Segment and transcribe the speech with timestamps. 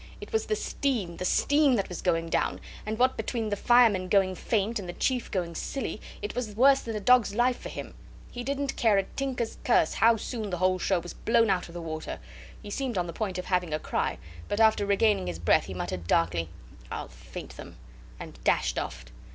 [0.19, 4.07] It was the steam the steam that was going down; and what between the firemen
[4.09, 7.69] going faint and the chief going silly, it was worse than a dog's life for
[7.69, 7.93] him;
[8.31, 11.75] he didn't care a tinker's curse how soon the whole show was blown out of
[11.75, 12.17] the water.
[12.63, 14.17] He seemed on the point of having a cry,
[14.47, 16.49] but after regaining his breath he muttered darkly,
[16.89, 17.77] "I'll faint them,"
[18.19, 19.05] and dashed off.